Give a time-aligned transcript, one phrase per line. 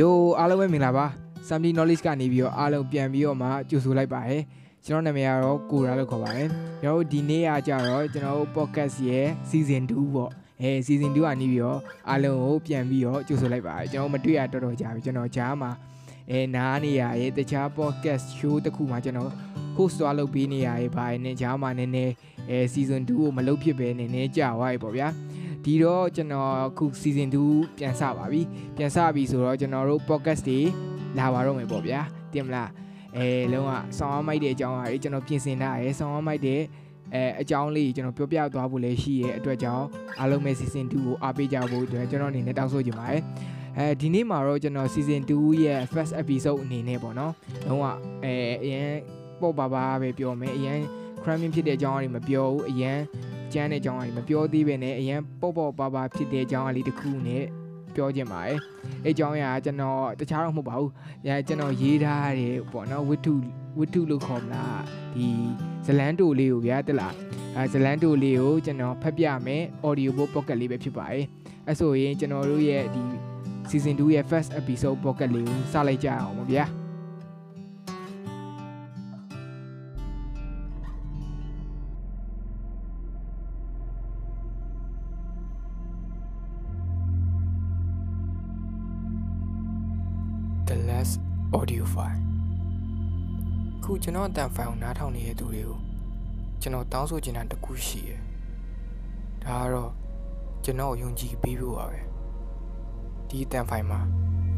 [0.00, 1.06] ယိုအားလုံးပဲမင်္ဂလာပါ
[1.48, 4.42] Something Knowledge ကနေပြီးတော့အားလုံးပြန်ပြီးတော့မှကြိုဆိုလိုက်ပါရယ်
[4.86, 6.48] ကျွန်တော်နာမည်ကတော့ကိုရာလို့ခေါ်ပါတယ်
[6.80, 10.30] ကျွန်တော်တို့ဒီနေ့ကကြတော့ကျွန်တော်တို့ podcast ရဲ့ season 2ပေါ့
[10.62, 15.70] အဲ season 2ကနေပြီးတော့အားလုံးကိုပြန်ပြီးတော့ကြိုဆိုလိုက်ပါရယ်ကျွန်တော်မတွေ့ရတော်တော်ကြာပြီကျွန်တော်ကြားမှာ
[16.30, 19.30] အဲနားနေရရဲ့တခြား podcast show တစ်ခုမှာကျွန်တော်
[19.76, 22.12] host သွားလုပ်ပေးနေရရဲ့ဘာနဲ့ကြားမှာနည်းနည်း
[22.50, 25.08] အဲ season 2ကိုမလုပ်ဖြစ်ပဲနည်းနည်းကြာသွားပြီပေါ့ဗျာ
[25.66, 28.40] ဒီတော့ကျွန်တော်အခု season 2ပြန်စပါပြီ
[28.76, 30.60] ပြန်စပြီဆိုတော့ကျွန်တော်တို့ podcast တွေ
[31.18, 32.00] လာပါတော့မယ်ပေါ့ဗျာ
[32.32, 32.70] တင်မလား
[33.16, 36.60] အဲလုံးဝဆောင်းအောင်မိုက်တဲ့အကြောင်းအရာတွေကျွန်တော်ပြင်ဆင်ထားရဲဆောင်းအောင်မိုက်တဲ့
[37.14, 39.86] အဲအကြောင်းလေးကျွန်တော်ပြောပြသွားဖို့လည်းရှိရဲ့အတွက်ကြောင့်
[40.18, 43.22] အားလုံးပဲ season 2ကိုအားပေးကြဖို့အတွက်ကျွန်တော်အနေနဲ့တောင်းဆိုချင်ပါတယ်
[43.78, 47.32] အဲဒီနေ့မှာတော့ကျွန်တော် season 2ရဲ့ first episode အနေနဲ့ပေါ့နော်
[47.66, 47.84] လုံးဝ
[48.24, 48.90] အဲအရင်
[49.40, 50.80] ပေါ့ပါပါပဲပြောမယ်အရင်
[51.22, 52.98] cramming ဖြစ်တဲ့အကြောင်းအရာတွေမပြောဘူးအရင်
[53.56, 57.44] ကျန်းတဲ့အကြောင်းအရာတွေမပြောသေးပဲနဲ့အရင်ပေါ့ပေါ့ပါပါဖြစ်တဲ့အကြောင်းအရာလေးတစ်ခုနဲ့
[57.94, 58.58] ပြောချင်ပါတယ်
[59.04, 60.90] အဲအကြောင်းအရာကကျွန်တော်တခြားတော့မဟုတ်ပါဘူး
[61.26, 63.34] အဲကျွန်တော်ရေးထားတယ်ပေါ့နော်ဝတ္ထု
[63.78, 64.80] ဝတ္ထုလို့ခေါ်မလား
[65.16, 65.28] ဒီ
[65.86, 67.14] ဇလန်တိုလေးကိုဗျာတက်လား
[67.56, 71.24] အဲဇလန်တိုလေးကိုကျွန်တော်ဖတ်ပြမယ် audio book pocket လေးပဲဖြစ်ပါတယ်
[71.68, 73.02] အဲဆိုရင်ကျွန်တော်တို့ရဲ့ဒီ
[73.70, 76.64] season 2ရဲ့ first episode pocket လေးကိုစလိုက်ကြအောင်ပါဗျာ
[90.70, 91.14] The last
[91.58, 92.20] audio file
[93.82, 95.78] ခုကျွန်တော်အတန်ဖိုင်ကိုနားထောင်နေတဲ့သူတွေကို
[96.60, 98.20] ကျွန်တော်တောင်းဆိုချင်တာတစ်ခုရှိရယ်
[99.44, 99.90] ဒါကတော့
[100.64, 102.00] ကျွန်တော်ယုံကြည်ပေးဖို့ပါပဲ
[103.28, 104.00] ဒီအတန်ဖိုင်မှာ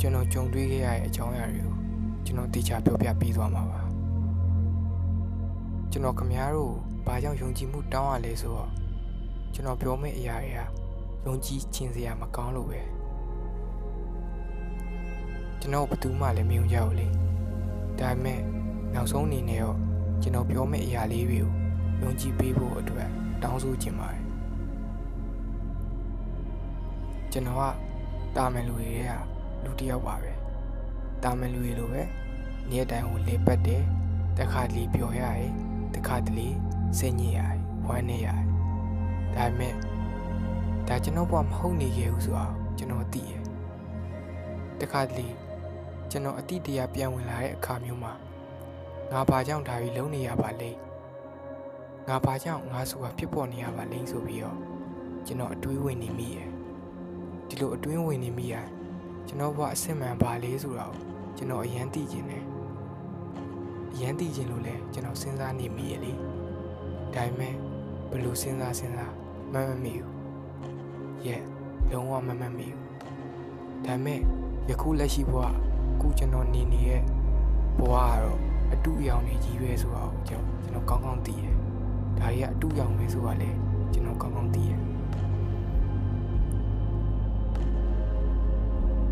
[0.00, 1.76] ကျွန်တော်ကြုံတွေ့ခဲ့ရတဲ့အကြောင်းအရာတွေကို
[2.24, 3.80] ကျွန်တော်တေချာပြောပြပေးသွားမှာပါ
[5.90, 6.74] ကျွန်တော်ခမများတို့
[7.06, 8.70] ဘာကြောင့်ယုံကြည်မှုတောင်းရလဲဆိုတော့
[9.54, 10.60] ကျွန်တော်ပြောမယ့်အရာတွေက
[11.26, 12.97] ယုံကြည်ခြင်းစရာမကောင်းလို့ပဲ
[15.68, 17.06] ကျွန်တော်ဘယ်သူမှလည်းမယုံကြဘူးလေ
[18.00, 18.40] ဒါပေမဲ့
[18.94, 19.76] နောက်ဆုံးအနေနဲ့တော့
[20.22, 21.50] ကျွန်တော်ပြောမယ့်အရာလေးတွေကို
[22.02, 23.08] ယုံကြည်ပေးဖို့အတွက်
[23.42, 24.22] တောင်းဆိုချင်ပါတယ်
[27.32, 27.62] ကျွန်တော်က
[28.36, 29.20] တာမန်လူတွေရဲ့
[29.64, 30.32] လူတစ်ယောက်ပါပဲ
[31.22, 32.02] တာမန်လူတွေလိုပဲ
[32.70, 33.82] နေ့တိုင်းကိုလေပတ်တယ်
[34.38, 35.52] တခါတလေပျော်ရတယ်
[35.94, 36.48] တခါတလေ
[36.98, 38.42] စိတ်ညစ်ရတယ်ဝမ်းနေရတယ်
[39.34, 39.74] ဒါပေမဲ့
[40.88, 43.42] ဒါကျွန်တော်ဘဝမဟုတ်နေခဲ့ဘူးဆိုတော့ကျွန်တော်သိတယ်
[44.80, 45.28] တခါတလေ
[46.10, 48.12] ကျွန်တော်အတိတရားပြန်ဝင်လာတဲ့အခါမျိုးမှာ
[49.12, 50.70] ငါဘာကြောင့်ဒါကြီးလုံးနေရပါလဲ
[52.08, 54.58] ငါဘာကြောင့်ငါဆိုတာဖြစ်ပေါ်နေရပါလဲဆိုပြီးတော့
[55.26, 56.48] ကျွန်တော်အတွေးဝင်နေမိရဲ့
[57.48, 58.54] ဒီလိုအတွင်းဝင်နေမိရ
[59.26, 60.94] ကျွန်တော်ဘဝအစစ်မှန်ပါလေဆိုတော့
[61.36, 62.44] ကျွန်တော်အရန်သိကျင်တယ်
[63.92, 66.12] အရန်သိကျင်လို့လဲကျွန်တော်စဉ်းစားနေမိရဲ့လေ
[67.14, 67.54] ဒါပေမဲ့
[68.10, 69.14] ဘယ်လိုစဉ်းစားစဉ်းစား
[69.52, 70.12] မမမိဘူး
[71.26, 71.42] ရဲ့
[71.90, 72.82] လုံးဝမမမိဘူး
[73.84, 74.20] ဒါပေမဲ့
[74.68, 75.67] ယခုလက်ရှိဘဝ
[76.00, 77.00] ခုကျွန်တော်နေနေတဲ့
[77.78, 78.38] ဘဝကတော့
[78.72, 81.54] အတူအယောင်နေကြီးပဲဆိုတော့ကျွန်တော်ကျွန်တော်ကောင်းကောင်းသိတယ်
[82.18, 83.50] ဒါတွေကအတူအယောင်ပဲဆိုတာလေ
[83.92, 84.78] ကျွန်တော်ကောင်းကောင်းသိတယ်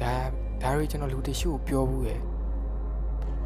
[0.00, 0.14] ဒါ
[0.62, 2.20] ဒါတွေကျွန်တော်လူတရှိကိုပြောဘူးရယ်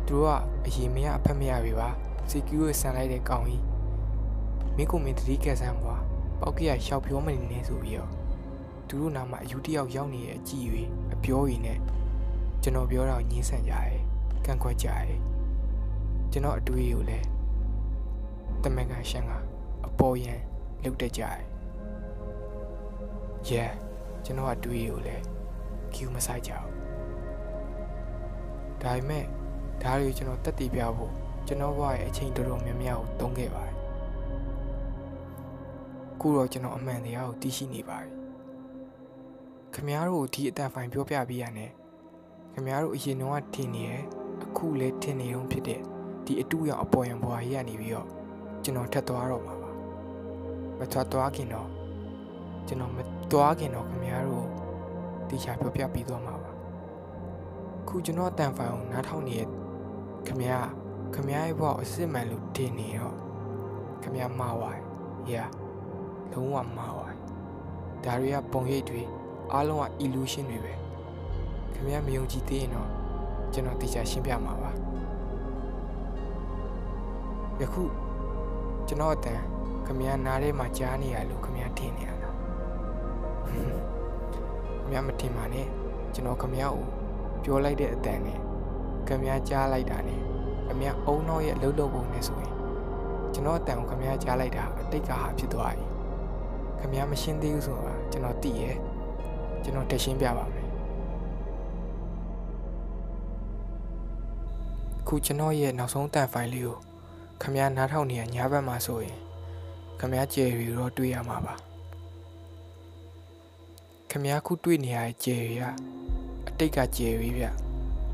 [0.06, 0.31] သူတို့က
[0.67, 1.89] အရင်မရအဖက်မရပြီပါ
[2.31, 3.62] စီကျူကိုဆန်လိုက်တဲ့ကောင်ကြီး
[4.77, 6.03] မင်းကိုမင်းတတိကက်ဆန်းပွား
[6.41, 8.11] ပောက်ကရရှောက်ပြောမနေနဲ့ဆိုပြီးတော့
[8.89, 10.83] သူတို့နာမှာအယူတယောက်ရောက်နေတဲ့အကြည့်တွေ
[11.15, 11.78] အပြောတွေနဲ့
[12.67, 13.95] ကျွန်တော်ပြောတာကိုညှင်းဆန်ကြတယ်
[14.45, 15.19] ကန့်ကွက်ကြတယ်
[16.33, 17.27] ကျွန်တော်အတွေးကိုလည်း
[18.63, 19.33] တမန်ကန်ရှန်က
[19.87, 20.35] အပေါ်ယံ
[20.83, 21.41] လုတ်တက်ကြတယ်
[23.49, 23.73] yeah
[24.25, 25.25] ကျွန်တော်အတွေးကိုလည်း
[25.95, 26.71] Q မဆိုင်ကြဘူး
[28.83, 29.25] ဒါပေမဲ့
[29.83, 31.13] ဒါတွေကျွန်တော်တက်တည်ပြဖို့
[31.47, 33.77] ကျွန်တော်ဘဝရဲ့အချိန်တော်တော်များများကိုတုံးခဲ့ပါတယ်
[36.21, 38.11] ခုတော့ကျွန်တော်အမှန်တရားကိုသိရှိနေပါပြီ
[39.73, 41.73] ခင်ဗျားတို့ဒီအတန်ဖိုင်ပြောပြပေးရတယ်
[42.57, 43.93] ခင်ဗျားတို့အရင်တော့ထင်နေရ
[44.43, 45.81] အခုလည်းထင်နေတော့ဖြစ်တဲ့
[46.25, 48.09] ဒီအတူရောက်အပေါ်ယံဘွားကြီးကနေပြီးတော့
[48.63, 49.71] ကျွန်တော်ထက်သွားတော့မှာပါ
[50.79, 51.69] မထွက်သွားခင်တော့
[52.67, 52.99] ကျွန်တော်မ
[53.31, 54.47] သွားခင်တော့ခင်ဗျားတို့
[55.29, 56.53] တေချာပြောပြပြီးသွားမှာပါ
[57.89, 59.49] ခုကျွန်တော်အတန်ဖိုင်ကိုနားထောင်နေတဲ့
[60.27, 60.69] ခင်ဗျား
[61.15, 63.17] ခင်ဗျားရဲ့ဘဝအစ်စ်မှန်လို့ထင်နေတော့
[64.03, 64.79] ခင်ဗျားမှားသွား
[65.31, 65.33] ရ
[66.33, 67.15] လုံးဝမှားသွား
[68.05, 69.03] ဒါတွေကပုံရိပ်တွေ
[69.53, 70.84] အားလုံးက illusion တွေပဲ
[71.85, 72.89] ခင်ဗျားမယုံကြည်သေးရင်တော့
[73.53, 74.71] ကျွန်တော်တေချာရှင်းပြမှာပါ
[77.61, 77.83] ယခု
[78.87, 79.41] ကျွန်တော်အတန်
[79.87, 82.31] ခင်ဗျားနားထဲမှာကြားနေရလို့ခင်ဗျားထင်နေရတာ
[83.49, 83.67] ခင်
[84.91, 85.67] ဗျားမထင်ပါနဲ့
[86.15, 86.87] ကျွန်တော်ခင်ဗျားကို
[87.45, 88.39] ပြောလိုက်တဲ့အတန်နဲ့
[89.07, 90.21] ခင်ဗျားကြားလိုက်တာနဲ့
[90.67, 92.53] ခင်ဗျားအုံတော့ရဲ့လှုပ်လှုပ်ပုံနဲ့ဆိုရင်
[93.33, 95.87] ကျွန်တော်အတန်ကိုခင်ဗျားကြားလိုက်တာအတိတ်ကဟာဖြစ်သွားပြီ
[96.79, 98.77] ခင်ဗျားမရှင်းသေးဘူးဆိုတာကျွန်တော်သိရဲ့
[99.63, 100.63] ကျွန်တော်တက်ရှင်းပြပါမယ်
[105.09, 106.79] ခုကျွန်တော်ရဲ့နောက်ဆုံးတန်ဖိုင်လေးကို
[107.43, 109.17] ခမရနားထောင်နေရညာဘက်မှာဆိုရင်
[110.01, 111.55] ခမရကျယ်ရီတော့တွေ့ရမှာပါ
[114.11, 115.65] ခမရခုတွေ့နေရတဲ့ကျယ်ရီက
[116.49, 117.47] အတိတ်ကကျယ်ရီဗျ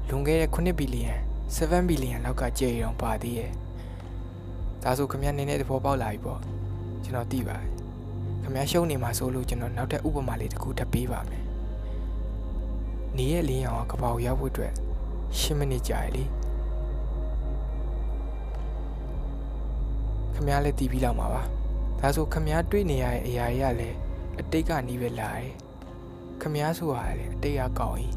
[0.09, 1.15] လွန်ခဲ့တဲ့9ဘီလီယံ
[1.57, 3.51] 7ဘီလီယံလောက်ကကျယ်ရီအောင်ပါသေးရဲ့
[4.83, 6.41] ဒါဆိုခမရနည်းနည်းသဘောပေါက်လာပြီပေါ့
[7.05, 7.71] ကျွန်တော်သိပါတယ်
[8.43, 11.45] ခမရရှုံးနေမှာဆိုလို့ကျွန်တော်နောက်ထပ်ဥပမာလေးတစ်ခုထပ်ပေးပါမယ်
[13.17, 14.73] နေရဲ့လင်းရောင်ကကပောက်ရောက်ဖို့အတွက်
[15.39, 16.25] 10မိနစ်ကြာရည်လေ
[20.41, 21.43] ခမရလည်းတီးပြီးလောက်မှာပါ
[22.01, 23.97] ဒါဆိုခမရတွေ့နေရတဲ့အရာတွေကလည်း
[24.41, 25.53] အတိတ်ကနီးပဲလာတယ်
[26.43, 28.17] ခမရဆိုတာလည်းအတိတ်ကကောင်းရင်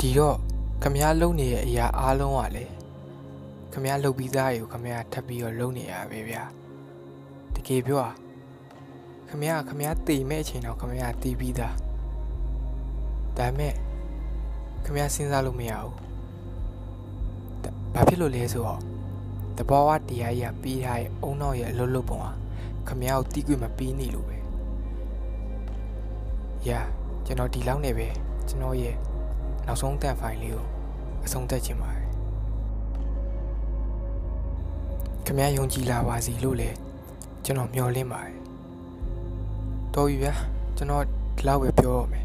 [0.00, 0.36] ဒီတော့
[0.82, 2.72] ခမရလုံနေတဲ့အရာအားလုံးကလည်း
[3.72, 6.44] ခမရလှုပ်ပြီးသားတွေကိုခမရထပ်ပြီးတော့လုံနေရပဲဗျာ
[7.54, 8.00] တကယ်ပြော
[9.28, 11.76] ခမရခမရတည်မဲ့အချိန်တော့ခမရတည်ပြီးသား
[13.36, 13.74] ဒါပေမဲ့
[14.84, 16.07] ခမရစဉ်းစားလို့မရဘူး
[17.94, 18.80] ဘာဖြစ်လို့လဲဆိုတော့
[19.56, 22.30] တဘောဝတရားကြီးကပြီးထားရဲ့အုံနောက်ရဲ့အလွတ်လွတ်ပုံဟာ
[22.88, 24.36] ခမရကိုတီးခွင့်မပြီးနေလို့ပဲ။
[26.68, 26.80] ယာ
[27.26, 28.08] ကျွန်တော်ဒီလောက်နဲ့ပဲ
[28.48, 28.94] ကျွန်တော်ရဲ့
[29.66, 30.66] နောက်ဆုံးတန်ဖိုင်လေးကို
[31.24, 32.06] အဆုံးသတ်ခြင်းပါတယ်။
[35.26, 36.76] ခမရယုံကြည်လာပါစီလို့လည်း
[37.44, 38.36] ကျွန်တော်မျှော်လင့်ပါတယ်။
[39.94, 40.32] တော်ပြီဗျာ
[40.76, 41.04] ကျွန်တော်
[41.36, 42.24] ဒီလောက်ပဲပြောတော့မယ်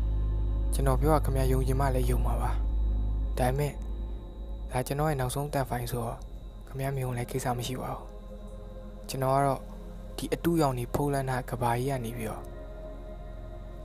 [0.74, 2.50] ။ကျွန်တော်ပြောတာခမရယုံကြည်မှလည်းယုံမှာပါ။
[3.38, 3.72] ဒါပေမဲ့
[4.74, 6.16] ဒါကျွန်တော်ရဲ့နောက်ဆုံးတန်ဖိုင်ဆိုတော့
[6.68, 8.06] ခမရမျိုးလည်းကိစ္စမရှိပါဘူး
[9.08, 9.60] ကျွန်တော်ကတော့
[10.16, 12.42] ဒီအတူရောင်နေဖိုးလန်းတာကဘာကြီးကနေပြီးတော့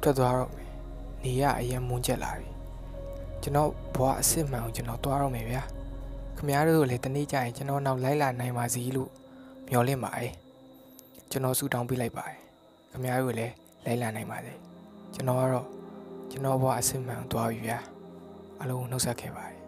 [0.01, 0.69] ထွက်သွားတော့မယ်
[1.24, 2.50] နေရအရင်မွန်းချက်လာပြီ
[3.41, 5.63] ကျွန်တော်ဘွားအစ်စ်မှန်ကိုကျွန်တော်သွားတော့မယ်ဗျာ
[6.38, 9.09] ခမရတို့လည်းတနေ့ကျရင်ကျွန်တော်နောက်လိုက်လာနိုင်ပါစီလို့
[9.69, 10.33] မျှော်လင့်ပါတယ်
[11.31, 12.38] ကျွန်တော်ဆူတောင်းပေးလိုက်ပါတယ်
[12.92, 13.53] ခမရတို့လည်း
[13.85, 14.53] လိုက်လာနိုင်ပါစေ
[15.13, 15.68] ကျွန်တော်ကတော့
[16.31, 17.77] ကျွန်တော်ဘွားအစ်စ်မှန်ကိုသွားပြီဗျာ
[18.62, 19.58] အလုံးနှုတ်ဆက်ခဲ့ပါတယ်